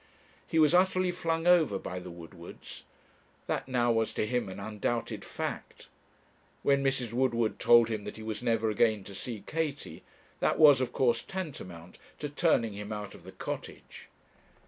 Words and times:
He 0.47 0.57
was 0.57 0.73
utterly 0.73 1.11
flung 1.11 1.45
over 1.45 1.77
by 1.77 1.99
the 1.99 2.09
Woodwards; 2.09 2.85
that 3.45 3.67
now 3.67 3.91
was 3.91 4.15
to 4.15 4.25
him 4.25 4.49
an 4.49 4.59
undoubted 4.59 5.23
fact. 5.23 5.89
When 6.63 6.83
Mrs. 6.83 7.13
Woodward 7.13 7.59
told 7.59 7.87
him 7.89 8.03
that 8.05 8.17
he 8.17 8.23
was 8.23 8.41
never 8.41 8.71
again 8.71 9.03
to 9.03 9.13
see 9.13 9.43
Katie, 9.45 10.01
that 10.39 10.57
was, 10.57 10.81
of 10.81 10.91
course, 10.91 11.21
tantamount 11.21 11.99
to 12.17 12.29
turning 12.29 12.73
him 12.73 12.91
out 12.91 13.13
of 13.13 13.23
the 13.25 13.31
Cottage. 13.31 14.07